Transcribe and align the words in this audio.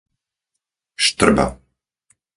Štrba 1.05 1.47